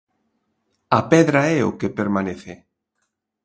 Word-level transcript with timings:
A 0.97 0.99
pedra 1.11 1.41
é 1.57 1.59
o 1.69 1.75
que 1.79 1.95
permanece. 1.99 2.53